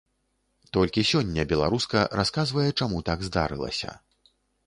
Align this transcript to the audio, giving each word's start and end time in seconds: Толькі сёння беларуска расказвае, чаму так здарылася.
Толькі 0.75 1.03
сёння 1.09 1.43
беларуска 1.51 1.99
расказвае, 2.19 2.65
чаму 2.79 2.97
так 3.09 3.19
здарылася. 3.31 3.89